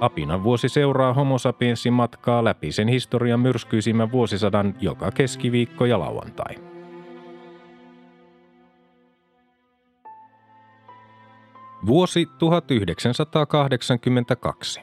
Apinan 0.00 0.44
vuosi 0.44 0.68
seuraa 0.68 1.12
homo 1.12 1.36
matkaa 1.90 2.44
läpi 2.44 2.72
sen 2.72 2.88
historian 2.88 3.40
myrskyisimmän 3.40 4.12
vuosisadan 4.12 4.74
joka 4.80 5.10
keskiviikko 5.10 5.86
ja 5.86 5.98
lauantai. 5.98 6.54
Vuosi 11.86 12.26
1982. 12.38 14.80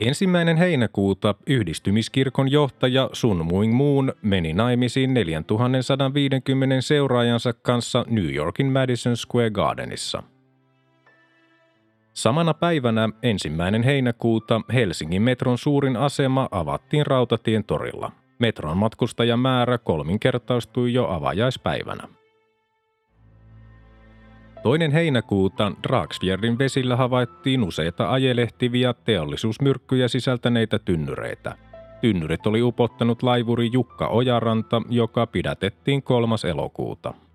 Ensimmäinen 0.00 0.56
heinäkuuta 0.56 1.34
yhdistymiskirkon 1.46 2.50
johtaja 2.50 3.10
Sun 3.12 3.46
Muing 3.46 3.74
Moon 3.74 4.12
meni 4.22 4.52
naimisiin 4.52 5.14
4150 5.14 6.80
seuraajansa 6.80 7.52
kanssa 7.52 8.04
New 8.08 8.34
Yorkin 8.34 8.72
Madison 8.72 9.16
Square 9.16 9.50
Gardenissa– 9.50 10.22
Samana 12.16 12.54
päivänä 12.54 13.08
ensimmäinen 13.22 13.82
heinäkuuta 13.82 14.60
Helsingin 14.74 15.22
metron 15.22 15.58
suurin 15.58 15.96
asema 15.96 16.48
avattiin 16.50 17.06
Rautatien 17.06 17.64
torilla. 17.64 18.12
Metron 18.38 18.76
matkustajamäärä 18.76 19.78
kolminkertaistui 19.78 20.92
jo 20.92 21.08
avajaispäivänä. 21.08 22.08
Toinen 24.62 24.92
heinäkuuta 24.92 25.72
Dragsfjärdin 25.82 26.58
vesillä 26.58 26.96
havaittiin 26.96 27.62
useita 27.62 28.10
ajelehtiviä 28.10 28.94
teollisuusmyrkkyjä 29.04 30.08
sisältäneitä 30.08 30.78
tynnyreitä. 30.78 31.56
Tynnyrit 32.00 32.46
oli 32.46 32.62
upottanut 32.62 33.22
laivuri 33.22 33.70
Jukka 33.72 34.06
Ojaranta, 34.06 34.82
joka 34.88 35.26
pidätettiin 35.26 36.02
kolmas 36.02 36.44
elokuuta– 36.44 37.14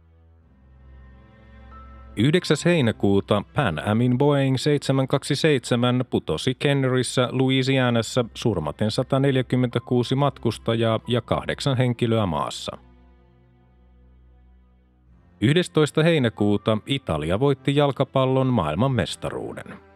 9. 2.15 2.57
heinäkuuta 2.65 3.43
Pan 3.55 3.87
Amin 3.87 4.17
Boeing 4.17 4.57
727 4.57 6.05
putosi 6.09 6.55
Kenneryssä, 6.55 7.29
Louisianassa 7.31 8.25
surmaten 8.33 8.91
146 8.91 10.15
matkustajaa 10.15 10.99
ja 11.07 11.21
kahdeksan 11.21 11.77
henkilöä 11.77 12.25
maassa. 12.25 12.77
11. 15.41 16.03
heinäkuuta 16.03 16.77
Italia 16.85 17.39
voitti 17.39 17.75
jalkapallon 17.75 18.47
maailmanmestaruuden. 18.47 19.90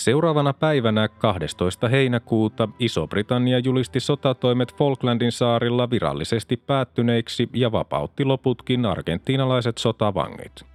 Seuraavana 0.00 0.52
päivänä 0.52 1.08
12. 1.08 1.88
heinäkuuta 1.88 2.68
Iso-Britannia 2.78 3.58
julisti 3.58 4.00
sotatoimet 4.00 4.74
Falklandin 4.76 5.32
saarilla 5.32 5.90
virallisesti 5.90 6.56
päättyneiksi 6.56 7.48
ja 7.54 7.72
vapautti 7.72 8.24
loputkin 8.24 8.86
argentiinalaiset 8.86 9.78
sotavangit. 9.78 10.66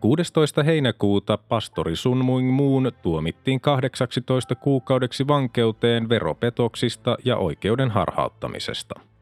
16. 0.00 0.62
heinäkuuta 0.62 1.38
pastori 1.38 1.96
Sun 1.96 2.24
Muing 2.24 2.52
Moon 2.52 2.92
tuomittiin 3.02 3.60
18 3.60 4.54
kuukaudeksi 4.54 5.28
vankeuteen 5.28 6.08
veropetoksista 6.08 7.16
ja 7.24 7.36
oikeuden 7.36 7.90
harhauttamisesta– 7.90 8.94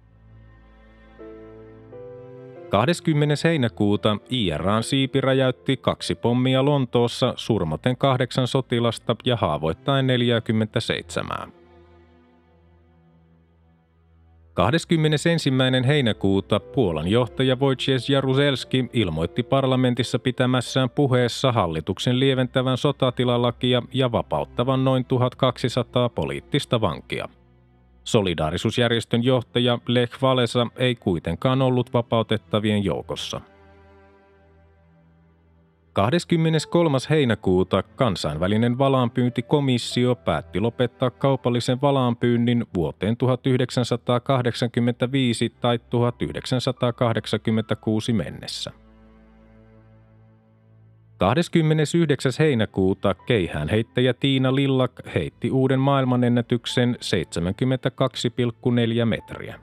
20. 2.72 3.34
heinäkuuta 3.44 4.16
IRAn 4.30 4.82
siipi 4.82 5.20
räjäytti 5.20 5.76
kaksi 5.76 6.14
pommia 6.14 6.64
Lontoossa 6.64 7.34
surmaten 7.36 7.96
kahdeksan 7.96 8.46
sotilasta 8.46 9.16
ja 9.24 9.36
haavoittain 9.36 10.06
47. 10.06 11.52
21. 14.54 15.50
heinäkuuta 15.86 16.60
Puolan 16.60 17.08
johtaja 17.08 17.56
Wojciech 17.56 18.10
Jaruzelski 18.10 18.90
ilmoitti 18.92 19.42
parlamentissa 19.42 20.18
pitämässään 20.18 20.90
puheessa 20.90 21.52
hallituksen 21.52 22.20
lieventävän 22.20 22.76
sotatilalakia 22.76 23.82
ja 23.92 24.12
vapauttavan 24.12 24.84
noin 24.84 25.04
1200 25.04 26.08
poliittista 26.08 26.80
vankia– 26.80 27.28
Solidaarisuusjärjestön 28.04 29.24
johtaja 29.24 29.78
Lech 29.86 30.22
Walesa 30.22 30.66
ei 30.76 30.94
kuitenkaan 30.94 31.62
ollut 31.62 31.92
vapautettavien 31.92 32.84
joukossa. 32.84 33.40
23. 35.92 36.98
heinäkuuta 37.10 37.82
kansainvälinen 37.82 38.78
valaanpyyntikomissio 38.78 40.14
päätti 40.14 40.60
lopettaa 40.60 41.10
kaupallisen 41.10 41.80
valaanpyynnin 41.80 42.66
vuoteen 42.74 43.16
1985 43.16 45.54
tai 45.60 45.78
1986 45.90 48.12
mennessä. 48.12 48.72
29. 51.22 52.32
heinäkuuta 52.38 53.14
keihäänheittäjä 53.14 54.14
Tiina 54.14 54.54
Lillak 54.54 54.92
heitti 55.14 55.50
uuden 55.50 55.80
maailmanennätyksen 55.80 56.96
72,4 59.00 59.04
metriä. 59.04 59.60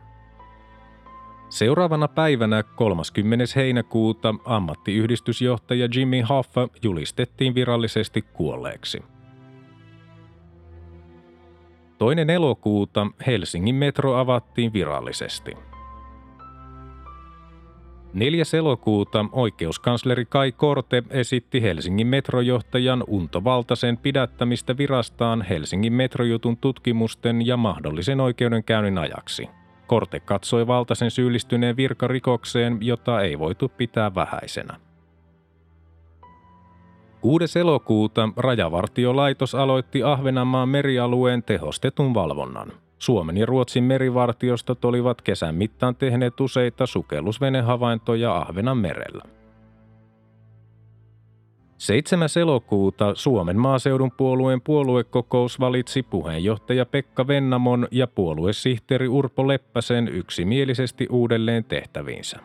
Seuraavana 1.49 2.07
päivänä 2.07 2.63
30. 2.63 3.45
heinäkuuta 3.55 4.35
ammattiyhdistysjohtaja 4.45 5.89
Jimmy 5.95 6.21
Hoffa 6.21 6.67
julistettiin 6.83 7.55
virallisesti 7.55 8.21
kuolleeksi. 8.21 9.03
Toinen 11.97 12.29
elokuuta 12.29 13.07
Helsingin 13.27 13.75
metro 13.75 14.15
avattiin 14.15 14.73
virallisesti– 14.73 15.51
4. 18.13 18.43
elokuuta 18.57 19.25
oikeuskansleri 19.31 20.25
Kai 20.25 20.51
Korte 20.51 21.03
esitti 21.09 21.61
Helsingin 21.61 22.07
metrojohtajan 22.07 23.03
Unto 23.07 23.43
Valtasen 23.43 23.97
pidättämistä 23.97 24.77
virastaan 24.77 25.41
Helsingin 25.41 25.93
metrojutun 25.93 26.57
tutkimusten 26.57 27.47
ja 27.47 27.57
mahdollisen 27.57 28.19
oikeudenkäynnin 28.19 28.97
ajaksi. 28.97 29.49
Korte 29.87 30.19
katsoi 30.19 30.67
Valtasen 30.67 31.11
syyllistyneen 31.11 31.77
virkarikokseen, 31.77 32.77
jota 32.81 33.21
ei 33.21 33.39
voitu 33.39 33.69
pitää 33.69 34.15
vähäisenä. 34.15 34.79
6. 37.21 37.59
elokuuta 37.59 38.29
Rajavartiolaitos 38.37 39.55
aloitti 39.55 40.03
Ahvenanmaan 40.03 40.69
merialueen 40.69 41.43
tehostetun 41.43 42.13
valvonnan– 42.13 42.71
Suomen 42.99 43.37
ja 43.37 43.45
Ruotsin 43.45 43.83
merivartiostot 43.83 44.85
olivat 44.85 45.21
kesän 45.21 45.55
mittaan 45.55 45.95
tehneet 45.95 46.39
useita 46.39 46.85
sukellusvenehavaintoja 46.85 48.35
Ahvenan 48.35 48.77
merellä. 48.77 49.23
7. 51.77 52.29
elokuuta 52.41 53.15
Suomen 53.15 53.59
maaseudun 53.59 54.11
puolueen 54.11 54.61
puoluekokous 54.61 55.59
valitsi 55.59 56.03
puheenjohtaja 56.03 56.85
Pekka 56.85 57.27
Vennamon 57.27 57.87
ja 57.91 58.07
puoluesihteeri 58.07 59.07
Urpo 59.07 59.47
Leppäsen 59.47 60.07
yksimielisesti 60.07 61.07
uudelleen 61.09 61.63
tehtäviinsä. 61.63 62.39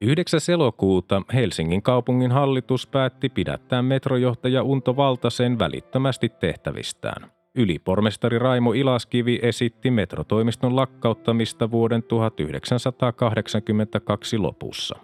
9. 0.00 0.40
elokuuta 0.52 1.22
Helsingin 1.34 1.82
kaupungin 1.82 2.32
hallitus 2.32 2.86
päätti 2.86 3.28
pidättää 3.28 3.82
metrojohtaja 3.82 4.62
Unto 4.62 4.96
Valtasen 4.96 5.58
välittömästi 5.58 6.28
tehtävistään. 6.28 7.35
Ylipormestari 7.56 8.38
Raimo 8.38 8.72
Ilaskivi 8.72 9.38
esitti 9.42 9.90
metrotoimiston 9.90 10.76
lakkauttamista 10.76 11.70
vuoden 11.70 12.02
1982 12.02 14.38
lopussa. 14.38 14.96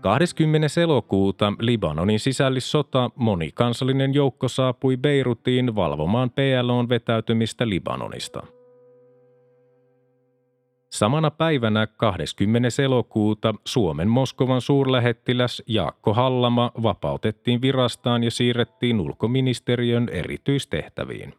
20. 0.00 0.68
elokuuta 0.82 1.52
Libanonin 1.60 2.20
sisällissota 2.20 3.10
monikansallinen 3.14 4.14
joukko 4.14 4.48
saapui 4.48 4.96
Beirutiin 4.96 5.74
valvomaan 5.74 6.30
PLOn 6.30 6.88
vetäytymistä 6.88 7.68
Libanonista– 7.68 8.42
Samana 10.94 11.30
päivänä 11.30 11.86
20. 11.86 12.68
elokuuta 12.82 13.54
Suomen 13.64 14.08
Moskovan 14.08 14.60
suurlähettiläs 14.60 15.62
Jaakko 15.66 16.14
Hallama 16.14 16.70
vapautettiin 16.82 17.62
virastaan 17.62 18.24
ja 18.24 18.30
siirrettiin 18.30 19.00
ulkoministeriön 19.00 20.08
erityistehtäviin. 20.12 21.34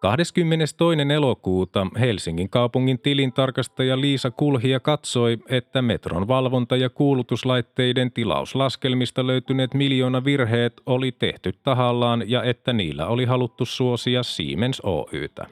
22. 0.00 0.74
elokuuta 1.14 1.86
Helsingin 2.00 2.50
kaupungin 2.50 2.98
tilintarkastaja 2.98 4.00
Liisa 4.00 4.30
Kulhia 4.30 4.80
katsoi, 4.80 5.38
että 5.48 5.82
metron 5.82 6.28
valvonta- 6.28 6.76
ja 6.76 6.90
kuulutuslaitteiden 6.90 8.12
tilauslaskelmista 8.12 9.26
löytyneet 9.26 9.74
miljoona 9.74 10.24
virheet 10.24 10.80
oli 10.86 11.12
tehty 11.12 11.52
tahallaan 11.62 12.30
ja 12.30 12.42
että 12.42 12.72
niillä 12.72 13.06
oli 13.06 13.24
haluttu 13.24 13.64
suosia 13.64 14.22
Siemens 14.22 14.80
Oytä. 14.80 15.46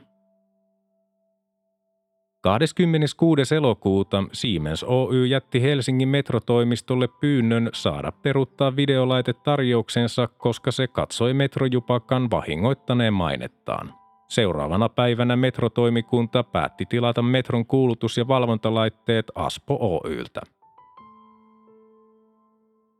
26. 2.45 3.55
elokuuta 3.55 4.25
Siemens 4.33 4.85
Oy 4.85 5.27
jätti 5.27 5.63
Helsingin 5.63 6.09
metrotoimistolle 6.09 7.09
pyynnön 7.21 7.71
saada 7.73 8.13
peruttaa 8.13 8.77
videolaitetarjouksensa, 8.77 10.29
koska 10.39 10.71
se 10.71 10.87
katsoi 10.87 11.35
metrojupakan 11.35 12.31
vahingoittaneen 12.31 13.15
mainettaan. 13.15 13.95
Seuraavana 14.29 14.89
päivänä 14.89 15.37
metrotoimikunta 15.37 16.43
päätti 16.43 16.87
tilata 16.87 17.23
metron 17.23 17.67
kuulutus- 17.67 18.19
ja 18.19 18.29
valvontalaitteet 18.29 19.27
Aspo 19.35 20.01
Oyltä. 20.05 20.41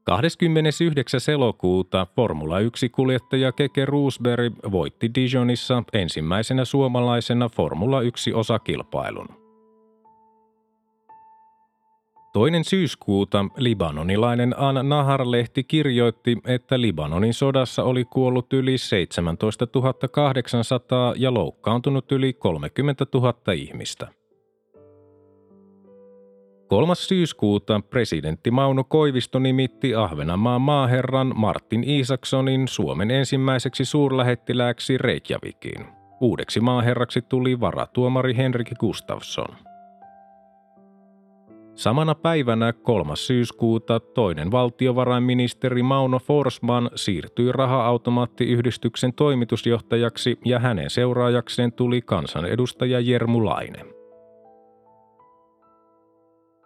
29. 0.05 1.21
elokuuta 1.33 2.07
Formula 2.17 2.61
1-kuljettaja 2.61 3.53
Keke 3.53 3.85
Roosberg 3.85 4.55
voitti 4.71 5.11
Dijonissa 5.15 5.83
ensimmäisenä 5.93 6.65
suomalaisena 6.65 7.49
Formula 7.49 8.01
1-osakilpailun. 8.01 9.45
Toinen 12.33 12.65
syyskuuta 12.65 13.45
libanonilainen 13.57 14.55
An 14.59 14.75
Nahar-lehti 14.89 15.65
kirjoitti, 15.65 16.37
että 16.47 16.81
Libanonin 16.81 17.35
sodassa 17.35 17.83
oli 17.85 18.05
kuollut 18.05 18.53
yli 18.53 18.79
17 18.79 19.67
800 20.13 21.15
ja 21.17 21.35
loukkaantunut 21.35 22.13
yli 22.13 22.33
30 22.33 23.07
000 23.15 23.53
ihmistä. 23.53 24.09
3. 26.75 26.95
syyskuuta 26.95 27.81
presidentti 27.91 28.51
Mauno 28.51 28.85
Koivisto 28.85 29.39
nimitti 29.39 29.95
Ahvenanmaan 29.95 30.61
maaherran 30.61 31.33
Martin 31.37 31.85
Isaksonin 31.85 32.69
Suomen 32.69 33.11
ensimmäiseksi 33.11 33.85
suurlähettilääksi 33.85 34.99
Reykjavikiin. 34.99 35.87
Uudeksi 36.21 36.61
maaherraksi 36.61 37.23
tuli 37.23 37.61
varatuomari 37.61 38.37
Henrik 38.37 38.71
Gustafsson. 38.81 39.57
Samana 41.75 42.15
päivänä 42.15 42.73
3. 42.73 43.17
syyskuuta 43.17 44.01
toinen 44.01 44.51
valtiovarainministeri 44.51 45.83
Mauno 45.83 46.19
Forsman 46.19 46.91
siirtyi 46.95 47.53
raha-automaattiyhdistyksen 47.53 49.13
toimitusjohtajaksi 49.13 50.39
ja 50.45 50.59
hänen 50.59 50.91
seuraajakseen 50.91 51.73
tuli 51.73 52.03
kansanedustaja 52.03 53.01
Jermu 53.01 53.45
Laine. 53.45 54.04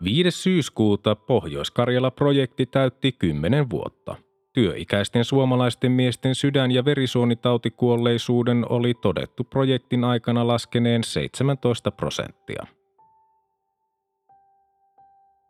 5. 0.05 0.31
syyskuuta 0.31 1.15
Pohjois-Karjala-projekti 1.15 2.67
täytti 2.67 3.13
10 3.13 3.71
vuotta. 3.71 4.17
Työikäisten 4.53 5.25
suomalaisten 5.25 5.93
miesten 5.93 6.35
sydän- 6.35 6.71
ja 6.71 6.85
verisuonitautikuolleisuuden 6.85 8.67
oli 8.69 8.95
todettu 8.95 9.45
projektin 9.45 10.05
aikana 10.05 10.47
laskeneen 10.47 11.05
17 11.05 11.91
prosenttia. 11.91 12.67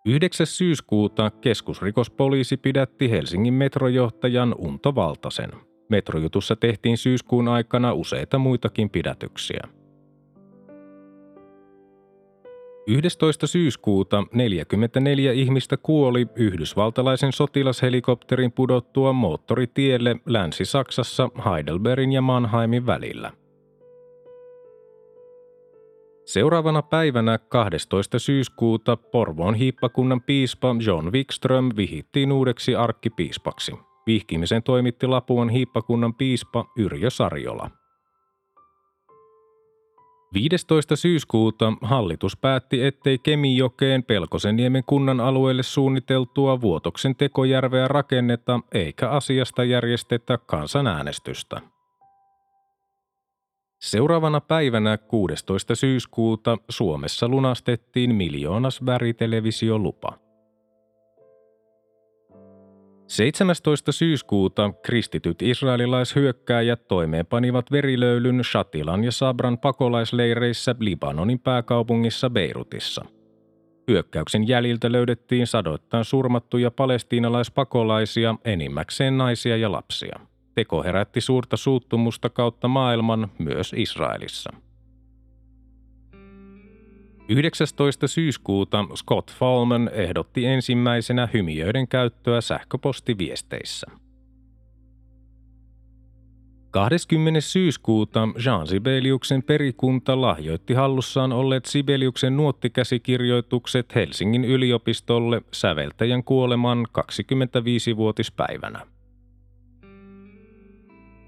9. 0.06 0.46
syyskuuta 0.46 1.30
keskusrikospoliisi 1.30 2.56
pidätti 2.56 3.10
Helsingin 3.10 3.54
metrojohtajan 3.54 4.54
Unto 4.58 4.94
Valtasen. 4.94 5.50
Metrojutussa 5.88 6.56
tehtiin 6.56 6.96
syyskuun 6.96 7.48
aikana 7.48 7.92
useita 7.92 8.38
muitakin 8.38 8.90
pidätyksiä. 8.90 9.77
11. 12.88 13.46
syyskuuta 13.46 14.24
44 14.32 15.32
ihmistä 15.32 15.76
kuoli 15.76 16.26
yhdysvaltalaisen 16.36 17.32
sotilashelikopterin 17.32 18.52
pudottua 18.52 19.12
moottoritielle 19.12 20.16
Länsi-Saksassa 20.26 21.28
Heidelbergin 21.44 22.12
ja 22.12 22.22
Mannheimin 22.22 22.86
välillä– 22.86 23.32
Seuraavana 26.24 26.82
päivänä 26.82 27.38
12. 27.38 28.18
syyskuuta 28.18 28.96
Porvoon 28.96 29.54
hiippakunnan 29.54 30.22
piispa 30.22 30.76
John 30.86 31.12
Wikström 31.12 31.68
vihittiin 31.76 32.32
uudeksi 32.32 32.74
arkkipiispaksi. 32.74 33.72
Vihkimisen 34.06 34.62
toimitti 34.62 35.06
Lapuan 35.06 35.48
hiippakunnan 35.48 36.14
piispa 36.14 36.64
Yrjö 36.78 37.10
Sarjola. 37.10 37.70
15. 40.32 40.96
syyskuuta 40.96 41.72
hallitus 41.82 42.36
päätti, 42.36 42.84
ettei 42.84 43.18
Kemijokeen 43.18 44.04
Pelkosenniemen 44.04 44.84
kunnan 44.86 45.20
alueelle 45.20 45.62
suunniteltua 45.62 46.60
Vuotoksen 46.60 47.16
tekojärveä 47.16 47.88
rakenneta 47.88 48.60
eikä 48.72 49.10
asiasta 49.10 49.64
järjestetä 49.64 50.38
kansanäänestystä. 50.38 51.60
Seuraavana 53.80 54.40
päivänä 54.40 54.98
16. 54.98 55.74
syyskuuta 55.74 56.58
Suomessa 56.68 57.28
lunastettiin 57.28 58.14
miljoonas 58.14 58.86
värittelevisiolupa. 58.86 60.27
17. 63.08 63.92
syyskuuta 63.92 64.72
kristityt 64.82 65.42
israelilaishyökkääjät 65.42 66.88
toimeenpanivat 66.88 67.72
verilöylyn 67.72 68.44
Shatilan 68.44 69.04
ja 69.04 69.12
Sabran 69.12 69.58
pakolaisleireissä 69.58 70.74
Libanonin 70.80 71.40
pääkaupungissa 71.40 72.30
Beirutissa. 72.30 73.04
Hyökkäyksen 73.88 74.48
jäljiltä 74.48 74.92
löydettiin 74.92 75.46
sadoittain 75.46 76.04
surmattuja 76.04 76.70
palestiinalaispakolaisia, 76.70 78.34
enimmäkseen 78.44 79.18
naisia 79.18 79.56
ja 79.56 79.72
lapsia. 79.72 80.20
Teko 80.54 80.82
herätti 80.82 81.20
suurta 81.20 81.56
suuttumusta 81.56 82.30
kautta 82.30 82.68
maailman 82.68 83.28
myös 83.38 83.74
Israelissa. 83.76 84.50
19. 87.28 88.08
syyskuuta 88.08 88.84
Scott 88.94 89.30
Falman 89.30 89.90
ehdotti 89.92 90.46
ensimmäisenä 90.46 91.28
hymiöiden 91.34 91.88
käyttöä 91.88 92.40
sähköpostiviesteissä. 92.40 93.86
20. 96.70 97.40
syyskuuta 97.40 98.28
Jean 98.44 98.66
Sibeliuksen 98.66 99.42
perikunta 99.42 100.20
lahjoitti 100.20 100.74
hallussaan 100.74 101.32
olleet 101.32 101.64
Sibeliuksen 101.64 102.36
nuottikäsikirjoitukset 102.36 103.94
Helsingin 103.94 104.44
yliopistolle 104.44 105.42
säveltäjän 105.52 106.24
kuoleman 106.24 106.86
25-vuotispäivänä. 106.98 108.97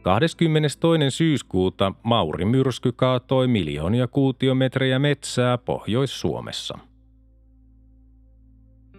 22. 0.03 1.11
syyskuuta 1.11 1.93
Mauri 2.03 2.45
myrsky 2.45 2.93
kaatoi 2.93 3.49
miljoonia 3.49 4.09
kuutiometrejä 4.09 4.99
metsää 4.99 5.59
Pohjois-Suomessa. 5.59 6.79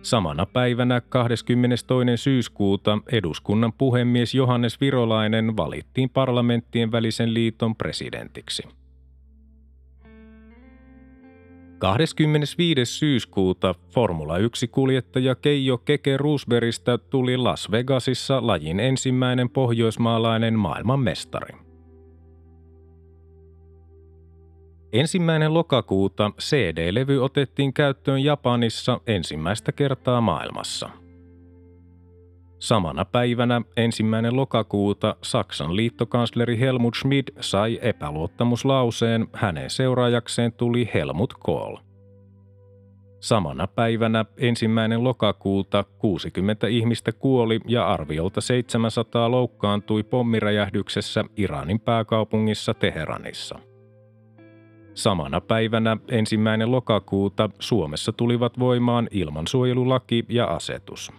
Samana 0.01 0.46
päivänä 0.46 1.01
22. 1.01 2.05
syyskuuta 2.15 2.98
eduskunnan 3.12 3.74
puhemies 3.74 4.36
Johannes 4.36 4.81
Virolainen 4.81 5.58
valittiin 5.58 6.10
parlamenttien 6.10 6.91
välisen 6.91 7.34
liiton 7.34 7.75
presidentiksi. 7.75 8.63
25. 11.81 12.85
syyskuuta 12.85 13.75
Formula 13.89 14.38
1-kuljettaja 14.38 15.35
Keijo 15.35 15.77
Keke 15.77 16.17
Roosbergista 16.17 16.97
tuli 16.97 17.38
Las 17.38 17.71
Vegasissa 17.71 18.47
lajin 18.47 18.79
ensimmäinen 18.79 19.50
pohjoismaalainen 19.50 20.59
maailmanmestari. 20.59 21.57
Ensimmäinen 24.93 25.53
lokakuuta 25.53 26.31
CD-levy 26.39 27.23
otettiin 27.23 27.73
käyttöön 27.73 28.23
Japanissa 28.23 29.01
ensimmäistä 29.07 29.71
kertaa 29.71 30.21
maailmassa– 30.21 30.89
Samana 32.62 33.06
päivänä 33.06 33.62
ensimmäinen 33.77 34.36
lokakuuta 34.36 35.15
Saksan 35.22 35.75
liittokansleri 35.75 36.60
Helmut 36.60 36.96
Schmidt 36.96 37.32
sai 37.39 37.80
epäluottamuslauseen, 37.82 39.27
hänen 39.34 39.70
seuraajakseen 39.70 40.53
tuli 40.53 40.89
Helmut 40.94 41.34
Kohl. 41.34 41.75
Samana 43.20 43.68
päivänä 43.68 44.25
ensimmäinen 44.38 45.03
lokakuuta 45.03 45.84
60 45.84 46.68
ihmistä 46.68 47.12
kuoli 47.12 47.60
ja 47.68 47.88
arviolta 47.88 48.41
700 48.41 49.32
loukkaantui 49.32 50.03
pommiräjähdyksessä 50.03 51.25
Iranin 51.38 51.80
pääkaupungissa 51.80 52.74
Teheranissa. 52.74 53.60
Samana 54.94 55.41
päivänä 55.41 55.98
ensimmäinen 56.08 56.72
lokakuuta 56.72 57.50
Suomessa 57.60 58.12
tulivat 58.12 58.60
voimaan 58.60 59.08
ilmansuojelulaki 59.12 60.25
ja 60.30 60.46
asetus. 60.46 61.12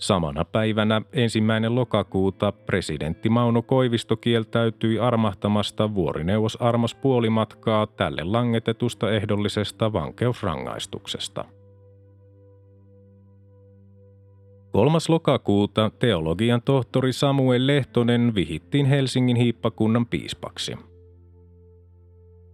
Samana 0.00 0.44
päivänä 0.44 1.02
ensimmäinen 1.12 1.74
lokakuuta 1.74 2.52
presidentti 2.52 3.28
Mauno 3.28 3.62
Koivisto 3.62 4.16
kieltäytyi 4.16 4.98
armahtamasta 4.98 5.94
vuorineuvos 5.94 6.56
Armas 6.56 6.94
puolimatkaa 6.94 7.86
tälle 7.86 8.24
langetetusta 8.24 9.10
ehdollisesta 9.10 9.92
vankeusrangaistuksesta. 9.92 11.44
3. 14.72 14.98
lokakuuta 15.08 15.90
teologian 15.98 16.62
tohtori 16.62 17.12
Samuel 17.12 17.66
Lehtonen 17.66 18.34
vihittiin 18.34 18.86
Helsingin 18.86 19.36
hiippakunnan 19.36 20.06
piispaksi– 20.06 20.76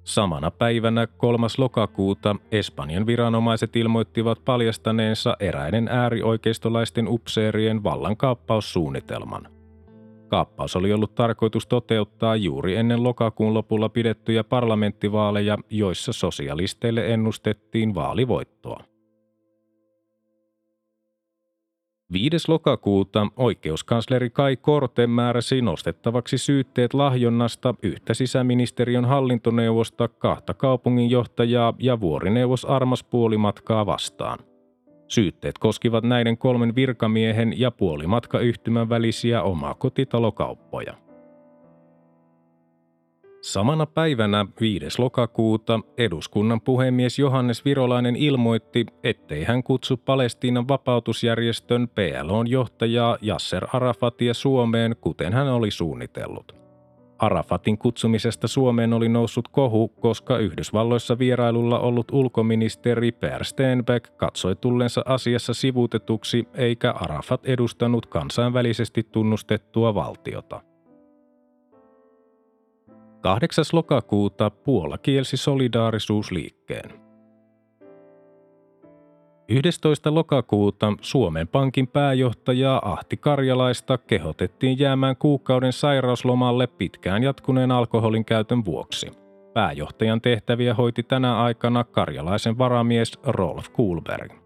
Samana 0.06 0.50
päivänä 0.50 1.06
3. 1.06 1.46
lokakuuta 1.58 2.36
Espanjan 2.52 3.06
viranomaiset 3.06 3.76
ilmoittivat 3.76 4.44
paljastaneensa 4.44 5.36
eräiden 5.40 5.88
äärioikeistolaisten 5.88 7.08
upseerien 7.08 7.82
vallankaappaussuunnitelman. 7.82 9.48
Kaappaus 10.28 10.76
oli 10.76 10.92
ollut 10.92 11.14
tarkoitus 11.14 11.66
toteuttaa 11.66 12.36
juuri 12.36 12.76
ennen 12.76 13.02
lokakuun 13.02 13.54
lopulla 13.54 13.88
pidettyjä 13.88 14.44
parlamenttivaaleja, 14.44 15.58
joissa 15.70 16.12
sosialisteille 16.12 17.06
ennustettiin 17.06 17.94
vaalivoittoa. 17.94 18.84
5. 22.12 22.36
lokakuuta 22.48 23.26
oikeuskansleri 23.36 24.30
Kai 24.30 24.56
Korte 24.56 25.06
määräsi 25.06 25.62
nostettavaksi 25.62 26.38
syytteet 26.38 26.94
lahjonnasta 26.94 27.75
yhtä 27.82 28.14
sisäministeriön 28.14 29.04
hallintoneuvosta, 29.04 30.08
kahta 30.08 30.54
kaupunginjohtajaa 30.54 31.75
ja 31.78 32.00
vuorineuvos 32.00 32.64
Armas 32.64 33.04
puolimatkaa 33.04 33.86
vastaan. 33.86 34.38
Syytteet 35.08 35.58
koskivat 35.58 36.04
näiden 36.04 36.38
kolmen 36.38 36.75
virkamiehen 36.75 37.60
ja 37.60 37.70
puolimatkayhtymän 37.70 38.88
välisiä 38.88 39.42
omakotitalokauppoja. 39.42 41.05
Samana 43.46 43.86
päivänä 43.86 44.46
5. 44.60 44.86
lokakuuta 44.98 45.80
eduskunnan 45.98 46.60
puhemies 46.60 47.18
Johannes 47.18 47.64
Virolainen 47.64 48.16
ilmoitti, 48.16 48.86
ettei 49.04 49.44
hän 49.44 49.62
kutsu 49.62 49.96
Palestiinan 49.96 50.68
vapautusjärjestön 50.68 51.88
PLOn 51.88 52.50
johtajaa 52.50 53.18
Yasser 53.26 53.66
Arafatia 53.72 54.34
Suomeen, 54.34 54.96
kuten 55.00 55.32
hän 55.32 55.48
oli 55.48 55.70
suunnitellut. 55.70 56.56
Arafatin 57.18 57.78
kutsumisesta 57.78 58.48
Suomeen 58.48 58.92
oli 58.92 59.08
noussut 59.08 59.48
kohu, 59.48 59.88
koska 59.88 60.38
Yhdysvalloissa 60.38 61.18
vierailulla 61.18 61.78
ollut 61.78 62.10
ulkoministeri 62.12 63.12
Per 63.12 63.44
Steenbeck 63.44 64.16
katsoi 64.16 64.56
tullensa 64.56 65.02
asiassa 65.04 65.54
sivutetuksi 65.54 66.48
eikä 66.54 66.90
Arafat 66.90 67.46
edustanut 67.46 68.06
kansainvälisesti 68.06 69.02
tunnustettua 69.02 69.94
valtiota. 69.94 70.75
8. 73.26 73.64
lokakuuta 73.73 74.50
Puola 74.50 74.99
kielsi 74.99 75.37
solidaarisuusliikkeen. 75.37 76.90
11. 79.49 80.14
lokakuuta 80.14 80.92
Suomen 81.00 81.49
Pankin 81.49 81.88
pääjohtajaa 81.88 82.92
Ahti 82.92 83.16
Karjalaista 83.16 83.99
kehotettiin 83.99 84.78
jäämään 84.78 85.16
kuukauden 85.16 85.73
sairauslomalle 85.73 86.66
pitkään 86.66 87.23
jatkuneen 87.23 87.71
alkoholin 87.71 88.25
käytön 88.25 88.64
vuoksi. 88.64 89.11
Pääjohtajan 89.54 90.21
tehtäviä 90.21 90.75
hoiti 90.75 91.02
tänä 91.02 91.42
aikana 91.42 91.85
karjalaisen 91.85 92.59
varamies 92.59 93.18
Rolf 93.25 93.66
Kuhlberg. 93.73 94.45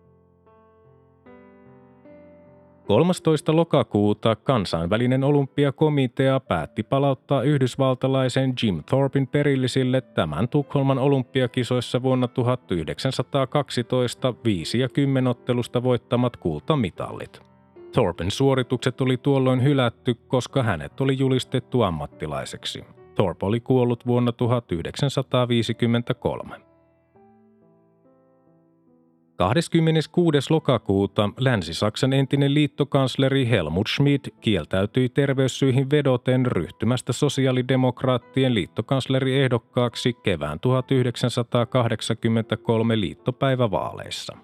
13. 2.90 3.56
lokakuuta 3.56 4.36
kansainvälinen 4.36 5.24
olympiakomitea 5.24 6.40
päätti 6.40 6.82
palauttaa 6.82 7.42
yhdysvaltalaisen 7.42 8.52
Jim 8.62 8.84
Thorpin 8.84 9.26
perillisille 9.26 10.00
tämän 10.00 10.48
Tukholman 10.48 10.98
olympiakisoissa 10.98 12.02
vuonna 12.02 12.28
1912 12.28 14.34
5 14.44 14.78
ja 14.78 14.88
10 14.88 15.30
ottelusta 15.30 15.82
voittamat 15.82 16.36
kultamitallit. 16.36 17.40
Thorpen 17.92 18.30
suoritukset 18.30 19.00
oli 19.00 19.16
tuolloin 19.16 19.62
hylätty, 19.62 20.14
koska 20.14 20.62
hänet 20.62 21.00
oli 21.00 21.18
julistettu 21.18 21.82
ammattilaiseksi. 21.82 22.84
Thorpe 23.14 23.46
oli 23.46 23.60
kuollut 23.60 24.06
vuonna 24.06 24.32
1953. 24.32 26.69
26. 29.40 30.38
lokakuuta 30.50 31.30
Länsi-Saksan 31.36 32.12
entinen 32.12 32.54
liittokansleri 32.54 33.48
Helmut 33.48 33.88
Schmidt 33.88 34.28
kieltäytyi 34.40 35.08
terveyssyihin 35.08 35.90
vedoten 35.90 36.46
ryhtymästä 36.46 37.12
sosiaalidemokraattien 37.12 38.54
liittokansleriehdokkaaksi 38.54 40.12
kevään 40.12 40.60
1983 40.60 43.00
liittopäivävaaleissa. 43.00 44.36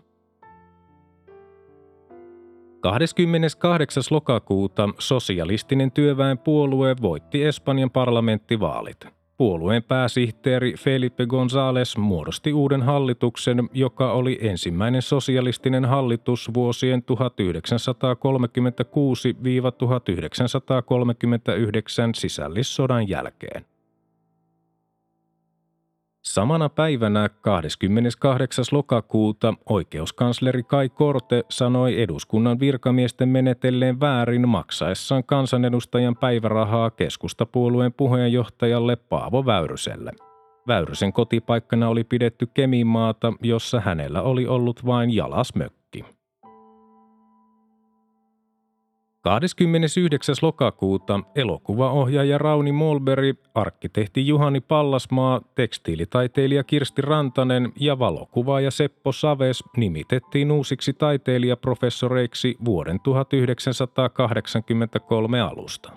28. 2.80 4.02
lokakuuta 4.10 4.88
sosialistinen 4.98 5.92
työväenpuolue 5.92 6.96
voitti 7.02 7.44
Espanjan 7.44 7.90
parlamenttivaalit. 7.90 9.15
Puolueen 9.36 9.82
pääsihteeri 9.82 10.74
Felipe 10.78 11.24
González 11.24 11.98
muodosti 11.98 12.52
uuden 12.52 12.82
hallituksen, 12.82 13.68
joka 13.72 14.12
oli 14.12 14.38
ensimmäinen 14.40 15.02
sosialistinen 15.02 15.84
hallitus 15.84 16.50
vuosien 16.54 17.02
1936-1939 17.02 17.06
sisällissodan 22.14 23.08
jälkeen. 23.08 23.64
Samana 26.26 26.68
päivänä 26.68 27.28
28. 27.40 28.64
lokakuuta 28.72 29.54
oikeuskansleri 29.68 30.62
Kai 30.62 30.88
Korte 30.88 31.44
sanoi 31.50 32.02
eduskunnan 32.02 32.60
virkamiesten 32.60 33.28
menetelleen 33.28 34.00
väärin 34.00 34.48
maksaessaan 34.48 35.24
kansanedustajan 35.24 36.16
päivärahaa 36.16 36.90
keskustapuolueen 36.90 37.92
puheenjohtajalle 37.92 38.96
Paavo 38.96 39.46
Väyryselle. 39.46 40.12
Väyrysen 40.68 41.12
kotipaikkana 41.12 41.88
oli 41.88 42.04
pidetty 42.04 42.46
Kemimaata, 42.54 43.32
jossa 43.42 43.80
hänellä 43.80 44.22
oli 44.22 44.46
ollut 44.46 44.86
vain 44.86 45.14
jalasmökki. 45.14 45.75
29. 49.26 50.34
lokakuuta 50.42 51.20
elokuvaohjaaja 51.34 52.38
Rauni 52.38 52.72
Molberi, 52.72 53.34
arkkitehti 53.54 54.26
Juhani 54.26 54.60
Pallasmaa, 54.60 55.40
tekstiilitaiteilija 55.54 56.64
Kirsti 56.64 57.02
Rantanen 57.02 57.72
ja 57.80 57.98
valokuvaaja 57.98 58.70
Seppo 58.70 59.12
Saves 59.12 59.64
nimitettiin 59.76 60.52
uusiksi 60.52 60.92
taiteilijaprofessoreiksi 60.92 62.56
vuoden 62.64 63.00
1983 63.00 65.40
alusta. 65.40 65.92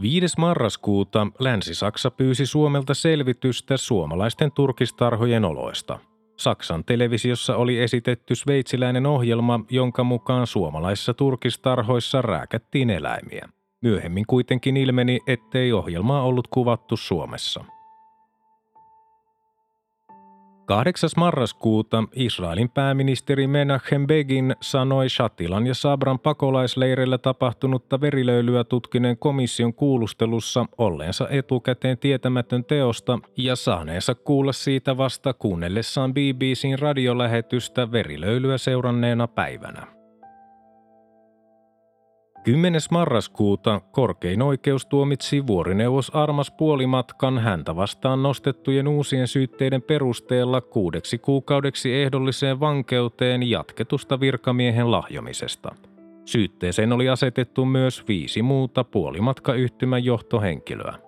5. 0.00 0.26
marraskuuta 0.38 1.26
Länsi-Saksa 1.38 2.10
pyysi 2.10 2.46
Suomelta 2.46 2.94
selvitystä 2.94 3.76
suomalaisten 3.76 4.52
turkistarhojen 4.52 5.44
oloista– 5.44 5.98
Saksan 6.36 6.84
televisiossa 6.84 7.56
oli 7.56 7.78
esitetty 7.78 8.34
sveitsiläinen 8.34 9.06
ohjelma, 9.06 9.60
jonka 9.70 10.04
mukaan 10.04 10.46
suomalaisissa 10.46 11.14
turkistarhoissa 11.14 12.22
rääkättiin 12.22 12.90
eläimiä. 12.90 13.48
Myöhemmin 13.82 14.26
kuitenkin 14.26 14.76
ilmeni, 14.76 15.20
ettei 15.26 15.72
ohjelmaa 15.72 16.22
ollut 16.22 16.48
kuvattu 16.48 16.96
Suomessa– 16.96 17.64
8. 20.66 21.10
marraskuuta 21.16 22.04
Israelin 22.12 22.68
pääministeri 22.68 23.46
Menachem 23.46 24.06
Begin 24.06 24.56
sanoi 24.60 25.08
Shatilan 25.08 25.66
ja 25.66 25.74
Sabran 25.74 26.18
pakolaisleireillä 26.18 27.18
tapahtunutta 27.18 28.00
verilöylyä 28.00 28.64
tutkineen 28.64 29.18
komission 29.18 29.74
kuulustelussa 29.74 30.66
olleensa 30.78 31.28
etukäteen 31.30 31.98
tietämätön 31.98 32.64
teosta 32.64 33.18
ja 33.36 33.56
saaneensa 33.56 34.14
kuulla 34.14 34.52
siitä 34.52 34.96
vasta 34.96 35.34
kuunnellessaan 35.34 36.14
BBCn 36.14 36.78
radiolähetystä 36.78 37.92
verilöylyä 37.92 38.58
seuranneena 38.58 39.26
päivänä. 39.26 39.95
10. 42.46 42.80
marraskuuta 42.90 43.80
korkein 43.92 44.42
oikeus 44.42 44.86
tuomitsi 44.86 45.46
vuorineuvos 45.46 46.10
Armas 46.14 46.50
puolimatkan 46.50 47.38
häntä 47.38 47.76
vastaan 47.76 48.22
nostettujen 48.22 48.88
uusien 48.88 49.28
syytteiden 49.28 49.82
perusteella 49.82 50.60
kuudeksi 50.60 51.18
kuukaudeksi 51.18 51.94
ehdolliseen 51.94 52.60
vankeuteen 52.60 53.50
jatketusta 53.50 54.20
virkamiehen 54.20 54.90
lahjomisesta. 54.90 55.74
Syytteeseen 56.24 56.92
oli 56.92 57.08
asetettu 57.08 57.64
myös 57.64 58.08
viisi 58.08 58.42
muuta 58.42 58.84
puolimatkayhtymän 58.84 60.04
johtohenkilöä. 60.04 61.05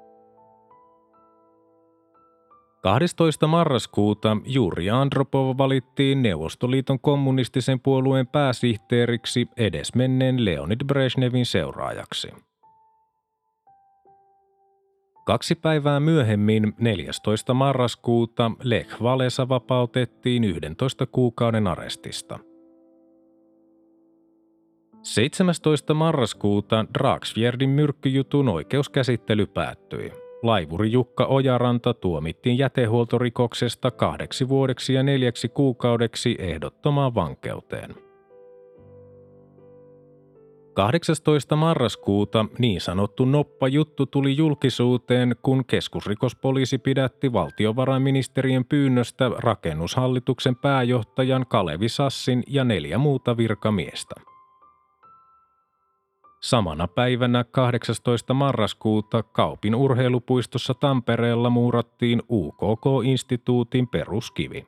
12. 2.83 3.47
marraskuuta 3.47 4.37
Juri 4.47 4.91
Andropov 4.91 5.59
valittiin 5.59 6.23
Neuvostoliiton 6.23 7.01
kommunistisen 7.01 7.81
puolueen 7.81 8.27
pääsihteeriksi 8.27 9.49
edesmenneen 9.57 10.45
Leonid 10.45 10.81
Brezhnevin 10.87 11.47
seuraajaksi. 11.47 12.29
Kaksi 15.27 15.55
päivää 15.55 16.01
myöhemmin, 16.01 16.75
14. 16.79 17.55
marraskuuta, 17.55 18.51
Lech 18.63 19.03
Walesa 19.03 19.49
vapautettiin 19.49 20.45
11 20.45 21.07
kuukauden 21.07 21.67
arestista. 21.67 22.39
17. 25.03 25.95
marraskuuta 25.95 26.87
Dragsfjerdin 26.99 27.71
myrkkyjutun 27.71 28.49
oikeuskäsittely 28.49 29.47
päättyi. 29.47 30.28
Laivuri 30.43 30.93
Jukka 30.93 31.25
Ojaranta 31.25 31.95
tuomittiin 31.95 32.59
jätehuoltorikoksesta 32.59 33.91
kahdeksi 33.91 34.49
vuodeksi 34.49 34.95
ja 34.95 35.03
neljäksi 35.03 35.49
kuukaudeksi 35.49 36.37
ehdottomaan 36.39 37.15
vankeuteen. 37.15 37.95
18. 40.75 41.57
marraskuuta 41.57 42.47
niin 42.59 42.81
sanottu 42.81 43.25
noppajuttu 43.25 44.07
tuli 44.07 44.37
julkisuuteen, 44.37 45.37
kun 45.43 45.65
keskusrikospoliisi 45.65 46.79
pidätti 46.79 47.33
valtiovarainministeriön 47.33 48.65
pyynnöstä 48.65 49.31
rakennushallituksen 49.39 50.57
pääjohtajan 50.57 51.47
Kalevi 51.49 51.89
Sassin 51.89 52.43
ja 52.47 52.65
neljä 52.65 52.99
muuta 52.99 53.37
virkamiestä. 53.37 54.15
Samana 56.41 56.89
päivänä 56.89 57.45
18. 57.45 58.35
marraskuuta 58.35 59.23
Kaupin 59.23 59.75
urheilupuistossa 59.75 60.75
Tampereella 60.75 61.51
muurattiin 61.51 62.23
UKK-instituutin 62.29 63.89
peruskivi. 63.89 64.67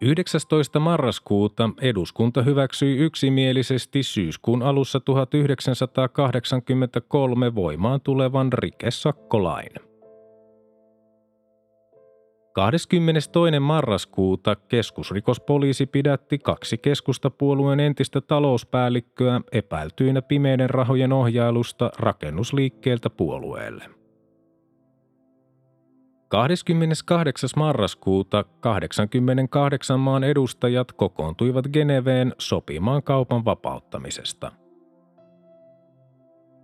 19. 0.00 0.80
marraskuuta 0.80 1.70
eduskunta 1.80 2.42
hyväksyi 2.42 2.96
yksimielisesti 2.96 4.02
syyskuun 4.02 4.62
alussa 4.62 5.00
1983 5.00 7.54
voimaan 7.54 8.00
tulevan 8.00 8.52
rikesakkolain. 8.52 9.85
22. 12.56 13.60
marraskuuta 13.60 14.56
keskusrikospoliisi 14.56 15.86
pidätti 15.86 16.38
kaksi 16.38 16.78
keskustapuolueen 16.78 17.80
entistä 17.80 18.20
talouspäällikköä 18.20 19.40
epäiltyinä 19.52 20.22
pimeiden 20.22 20.70
rahojen 20.70 21.12
ohjailusta 21.12 21.90
rakennusliikkeeltä 21.98 23.10
puolueelle. 23.10 23.84
28. 26.28 27.50
marraskuuta 27.56 28.44
88 28.60 30.00
maan 30.00 30.24
edustajat 30.24 30.92
kokoontuivat 30.92 31.68
Geneveen 31.68 32.34
sopimaan 32.38 33.02
kaupan 33.02 33.44
vapauttamisesta– 33.44 34.52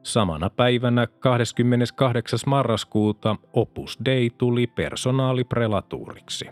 Samana 0.02 0.50
päivänä 0.50 1.06
28. 1.06 2.38
marraskuuta 2.46 3.36
Opus 3.52 3.98
Dei 4.04 4.30
tuli 4.38 4.66
personaaliprelatuuriksi. 4.66 6.46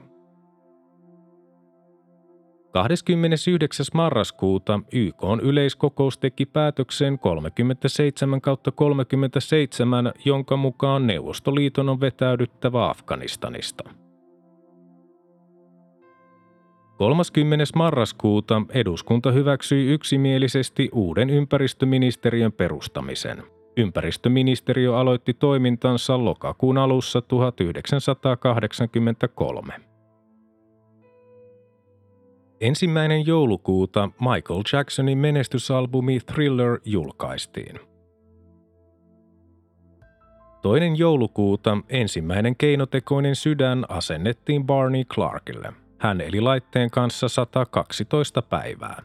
29. 2.72 3.86
marraskuuta 3.94 4.80
YK 4.92 5.22
yleiskokous 5.42 6.18
teki 6.18 6.46
päätöksen 6.46 7.18
37 7.18 8.40
37, 8.74 10.12
jonka 10.24 10.56
mukaan 10.56 11.06
Neuvostoliiton 11.06 11.88
on 11.88 12.00
vetäydyttävä 12.00 12.90
Afganistanista– 12.90 13.84
30. 17.00 17.64
marraskuuta 17.74 18.62
eduskunta 18.74 19.32
hyväksyi 19.32 19.92
yksimielisesti 19.92 20.88
uuden 20.92 21.30
ympäristöministeriön 21.30 22.52
perustamisen. 22.52 23.42
Ympäristöministeriö 23.76 24.98
aloitti 24.98 25.34
toimintansa 25.34 26.24
lokakuun 26.24 26.78
alussa 26.78 27.22
1983. 27.22 29.74
Ensimmäinen 32.60 33.26
joulukuuta 33.26 34.10
Michael 34.20 34.62
Jacksonin 34.72 35.18
menestysalbumi 35.18 36.20
Thriller 36.20 36.80
julkaistiin. 36.84 37.80
Toinen 40.62 40.98
joulukuuta 40.98 41.78
ensimmäinen 41.88 42.56
keinotekoinen 42.56 43.36
sydän 43.36 43.84
asennettiin 43.88 44.66
Barney 44.66 45.04
Clarkille– 45.04 45.72
hän 46.00 46.20
eli 46.20 46.40
laitteen 46.40 46.90
kanssa 46.90 47.28
112 47.28 48.42
päivää. 48.42 49.02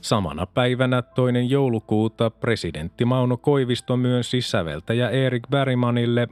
Samana 0.00 0.46
päivänä 0.46 1.02
toinen 1.02 1.50
joulukuuta 1.50 2.30
presidentti 2.30 3.04
Mauno 3.04 3.36
Koivisto 3.36 3.96
myönsi 3.96 4.40
säveltäjä 4.40 5.10
Erik 5.10 5.42
Bergmanille, 5.50 6.28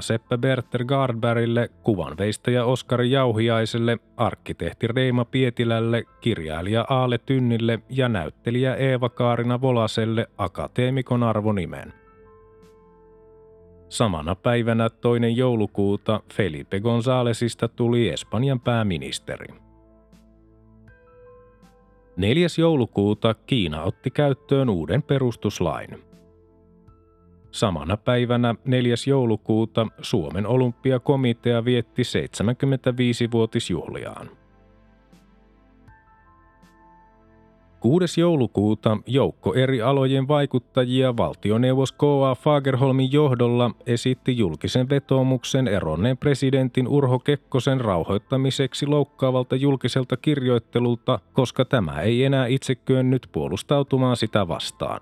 Seppä 0.00 0.38
Berter 0.38 0.84
Gardbergille, 0.84 1.68
kuvanveistäjä 1.82 2.64
Oskari 2.64 3.10
Jauhiaiselle, 3.10 3.98
arkkitehti 4.16 4.86
Reima 4.86 5.24
Pietilälle, 5.24 6.04
kirjailija 6.20 6.86
Aale 6.88 7.18
Tynnille 7.18 7.78
ja 7.88 8.08
näyttelijä 8.08 8.74
Eeva-Kaarina 8.74 9.60
Volaselle 9.60 10.26
akateemikon 10.38 11.22
arvonimen. 11.22 12.05
Samana 13.88 14.34
päivänä 14.34 14.90
toinen 14.90 15.36
joulukuuta 15.36 16.20
Felipe 16.34 16.78
Gonzálezista 16.78 17.68
tuli 17.76 18.08
Espanjan 18.08 18.60
pääministeri. 18.60 19.46
4. 22.16 22.46
joulukuuta 22.58 23.34
Kiina 23.34 23.82
otti 23.82 24.10
käyttöön 24.10 24.68
uuden 24.68 25.02
perustuslain. 25.02 26.04
Samana 27.50 27.96
päivänä 27.96 28.54
4. 28.64 28.94
joulukuuta 29.06 29.86
Suomen 30.02 30.46
olympiakomitea 30.46 31.64
vietti 31.64 32.02
75-vuotisjuhliaan. 32.02 34.30
6. 37.86 38.20
joulukuuta 38.20 38.98
joukko 39.06 39.54
eri 39.54 39.82
alojen 39.82 40.28
vaikuttajia 40.28 41.16
valtioneuvos 41.16 41.92
K.A. 41.92 42.34
Fagerholmin 42.34 43.12
johdolla 43.12 43.70
esitti 43.86 44.38
julkisen 44.38 44.88
vetoomuksen 44.88 45.68
eronneen 45.68 46.16
presidentin 46.16 46.88
Urho 46.88 47.18
Kekkosen 47.18 47.80
rauhoittamiseksi 47.80 48.86
loukkaavalta 48.86 49.56
julkiselta 49.56 50.16
kirjoittelulta, 50.16 51.18
koska 51.32 51.64
tämä 51.64 52.00
ei 52.00 52.24
enää 52.24 52.46
itse 52.46 52.74
kyennyt 52.74 53.28
puolustautumaan 53.32 54.16
sitä 54.16 54.48
vastaan. 54.48 55.00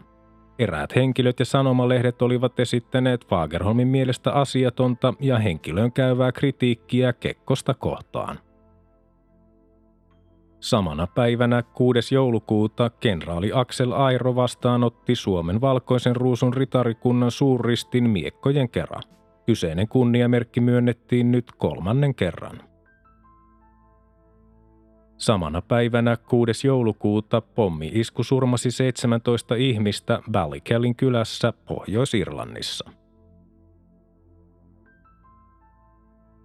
Eräät 0.59 0.97
henkilöt 0.97 1.38
ja 1.38 1.44
sanomalehdet 1.44 2.23
olivat 2.23 2.61
esittäneet 2.61 3.27
Fagerholmin 3.27 3.88
mielestä 3.88 4.33
asiatonta 4.33 5.14
ja 5.20 5.38
henkilön 5.38 5.92
käyvää 5.92 6.33
kritiikkiä 6.33 7.12
Kekkosta 7.12 7.75
kohtaan. 7.75 8.38
Samana 10.64 11.07
päivänä 11.07 11.62
6. 11.62 12.14
joulukuuta 12.14 12.90
kenraali 12.90 13.50
Aksel 13.55 13.92
Airo 13.92 14.35
vastaanotti 14.35 15.14
Suomen 15.14 15.61
valkoisen 15.61 16.16
ruusun 16.16 16.55
ritarikunnan 16.55 17.31
suurristin 17.31 18.11
miekkojen 18.11 18.68
kerran. 18.68 19.03
Kyseinen 19.46 19.88
kunniamerkki 19.88 20.61
myönnettiin 20.61 21.33
nyt 21.33 21.53
kolmannen 21.59 22.14
kerran. 22.14 22.62
Samana 25.16 25.62
päivänä 25.62 26.16
6. 26.16 26.66
joulukuuta 26.66 27.40
pommi-isku 27.40 28.22
surmasi 28.22 28.70
17 28.70 29.55
ihmistä 29.55 30.20
Ballykellin 30.33 30.96
kylässä 30.96 31.53
Pohjois-Irlannissa. 31.53 32.90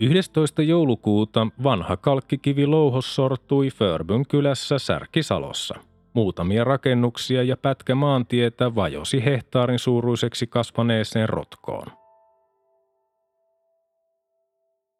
11. 0.01 0.61
joulukuuta 0.61 1.47
vanha 1.63 1.97
kalkkikivi 1.97 2.67
louhos 2.67 3.15
sortui 3.15 3.69
Förbyn 3.69 4.25
kylässä 4.27 4.79
Särkisalossa. 4.79 5.75
Muutamia 6.13 6.63
rakennuksia 6.63 7.43
ja 7.43 7.57
pätkä 7.57 7.95
maantietä 7.95 8.75
vajosi 8.75 9.25
hehtaarin 9.25 9.79
suuruiseksi 9.79 10.47
kasvaneeseen 10.47 11.29
rotkoon. 11.29 11.87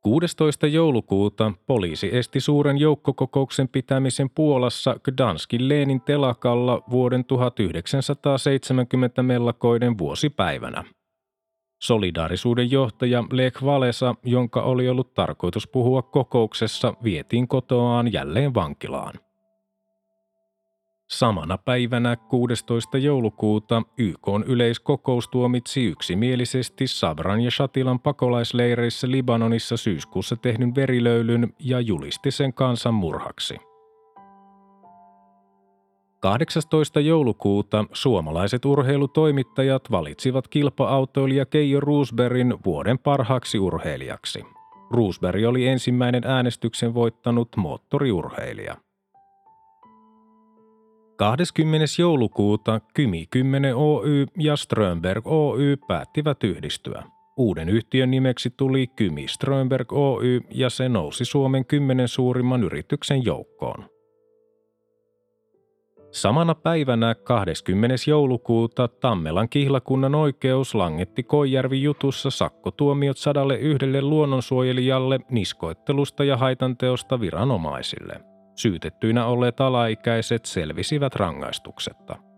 16. 0.02 0.68
joulukuuta 0.68 1.54
poliisi 1.68 2.10
esti 2.18 2.40
suuren 2.40 2.78
joukkokokouksen 2.78 3.68
pitämisen 3.68 4.30
Puolassa 4.30 4.96
Gdanskin 5.04 5.70
Leenin 5.70 6.02
telakalla 6.02 6.82
vuoden 6.92 7.26
1970 7.26 9.24
mellakoiden 9.24 9.98
vuosipäivänä– 9.98 10.84
Solidaarisuuden 11.80 12.72
johtaja 12.72 13.24
Lech 13.32 13.66
Valesa, 13.66 14.16
jonka 14.24 14.62
oli 14.62 14.90
ollut 14.90 15.14
tarkoitus 15.14 15.68
puhua 15.68 16.02
kokouksessa, 16.02 16.94
vietiin 17.04 17.48
kotoaan 17.48 18.14
jälleen 18.14 18.54
vankilaan. 18.54 19.14
Samana 21.08 21.58
päivänä 21.58 22.16
16. 22.16 22.98
joulukuuta 22.98 23.84
YK 23.98 24.28
yleiskokous 24.46 25.28
tuomitsi 25.28 25.86
yksimielisesti 25.86 26.88
Sabran 26.88 27.42
ja 27.42 27.52
Shatilan 27.52 28.00
pakolaisleireissä 28.00 29.12
Libanonissa 29.12 29.78
syyskuussa 29.78 30.36
tehdyn 30.36 30.76
verilöylyn 30.76 31.54
ja 31.60 31.80
julisti 31.80 32.32
sen 32.32 32.54
kansan 32.54 32.94
murhaksi. 32.94 33.69
18. 36.20 37.00
joulukuuta 37.00 37.86
suomalaiset 37.94 38.66
urheilutoimittajat 38.66 39.92
valitsivat 39.92 40.48
kilpa-autoilija 40.48 41.46
Keijo 41.46 41.80
Roosbergin 41.80 42.58
vuoden 42.66 43.00
parhaaksi 43.00 43.60
urheilijaksi. 43.60 44.44
Roosberg 44.92 45.46
oli 45.48 45.68
ensimmäinen 45.68 46.24
äänestyksen 46.26 46.94
voittanut 46.94 47.50
moottoriurheilija. 47.58 48.78
20. 51.18 51.86
joulukuuta 52.00 52.82
Kymi 52.94 53.26
10 53.32 53.76
Oy 53.76 54.26
ja 54.38 54.56
Strömberg 54.56 55.28
Oy 55.28 55.78
päättivät 55.88 56.44
yhdistyä. 56.44 57.04
Uuden 57.38 57.70
yhtiön 57.70 58.12
nimeksi 58.12 58.50
tuli 58.58 58.88
Kymi 58.88 59.28
Strömberg 59.28 59.94
Oy 59.94 60.42
ja 60.52 60.70
se 60.70 60.90
nousi 60.90 61.26
Suomen 61.26 61.66
kymmenen 61.66 62.08
suurimman 62.08 62.64
yrityksen 62.64 63.26
joukkoon. 63.26 63.99
Samana 66.12 66.56
päivänä 66.56 67.16
20. 67.16 67.96
joulukuuta 68.08 68.88
Tammelan 68.88 69.50
kihlakunnan 69.50 70.16
oikeus 70.16 70.76
langetti 70.76 71.24
Koijärvi 71.24 71.84
jutussa 71.84 72.30
sakkotuomiot 72.30 73.18
sadalle 73.18 73.56
yhdelle 73.56 74.02
luonnonsuojelijalle 74.02 75.20
niskoittelusta 75.30 76.24
ja 76.24 76.38
haitanteosta 76.38 77.20
viranomaisille. 77.20 78.22
Syytettyinä 78.56 79.26
olleet 79.26 79.62
alaikäiset 79.62 80.46
selvisivät 80.46 81.16
rangaistuksetta. 81.16 82.29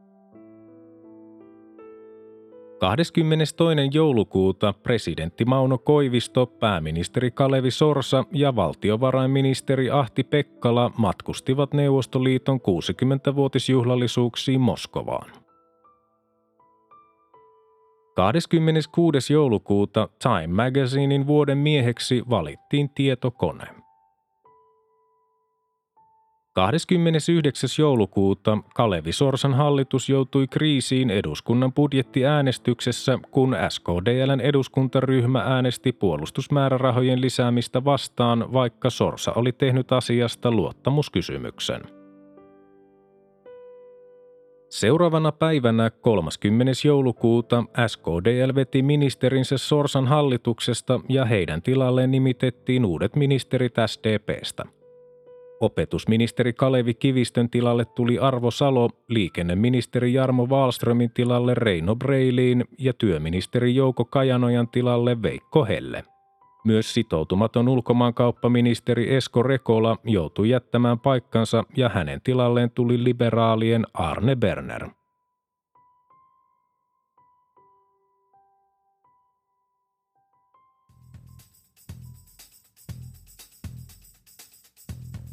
22. 2.82 3.56
joulukuuta 3.92 4.74
presidentti 4.74 5.46
Mauno 5.46 5.78
Koivisto, 5.78 6.46
pääministeri 6.46 7.32
Kalevi 7.32 7.72
Sorsa 7.72 8.24
ja 8.32 8.56
valtiovarainministeri 8.56 9.90
Ahti 9.90 10.24
Pekkala 10.24 10.92
matkustivat 10.98 11.74
Neuvostoliiton 11.74 12.60
60-vuotisjuhlallisuuksiin 12.60 14.62
Moskovaan. 14.62 15.32
26. 18.16 19.34
joulukuuta 19.34 20.10
Time 20.24 20.48
Magazinein 20.48 21.28
vuoden 21.28 21.58
mieheksi 21.58 22.24
valittiin 22.30 22.90
tietokone. 22.90 23.81
29. 26.54 27.70
joulukuuta 27.80 28.58
Kalevi 28.76 29.12
Sorsan 29.12 29.54
hallitus 29.54 30.10
joutui 30.10 30.48
kriisiin 30.48 31.10
eduskunnan 31.10 31.74
budjettiäänestyksessä, 31.74 33.20
kun 33.32 33.56
SKDLn 33.70 34.40
eduskuntaryhmä 34.42 35.40
äänesti 35.40 35.92
puolustusmäärärahojen 35.92 37.22
lisäämistä 37.22 37.84
vastaan, 37.86 38.54
vaikka 38.54 38.90
Sorsa 38.90 39.34
oli 39.36 39.52
tehnyt 39.52 39.92
asiasta 39.92 40.52
luottamuskysymyksen. 40.52 41.82
Seuraavana 44.70 45.32
päivänä 45.32 45.90
30. 45.90 46.72
joulukuuta 46.86 47.64
SKDL 47.88 48.56
veti 48.56 48.82
ministerinsä 48.82 49.58
Sorsan 49.58 50.08
hallituksesta 50.08 51.00
ja 51.10 51.26
heidän 51.26 51.62
tilalleen 51.62 52.12
nimitettiin 52.12 52.86
uudet 52.86 53.16
ministerit 53.16 53.74
SDPstä– 53.88 54.66
Opetusministeri 55.62 56.54
Kalevi 56.54 56.94
Kivistön 56.94 57.50
tilalle 57.50 57.86
tuli 57.86 58.20
Arvo 58.20 58.52
Salo, 58.52 58.90
liikenneministeri 59.08 60.14
Jarmo 60.14 60.46
Wallströmin 60.46 61.12
tilalle 61.12 61.54
Reino 61.56 61.96
Breiliin 61.96 62.66
ja 62.80 62.94
työministeri 62.94 63.76
Jouko 63.76 64.06
Kajanojan 64.06 64.68
tilalle 64.68 65.22
Veikko 65.22 65.66
Helle. 65.66 66.04
Myös 66.66 66.94
sitoutumaton 66.94 67.68
ulkomaankauppaministeri 67.68 69.16
Esko 69.16 69.44
Rekola 69.44 69.98
joutui 70.04 70.50
jättämään 70.50 71.00
paikkansa 71.00 71.64
ja 71.78 71.90
hänen 71.90 72.22
tilalleen 72.22 72.72
tuli 72.72 73.04
liberaalien 73.04 73.86
Arne 73.94 74.36
Berner. 74.36 74.90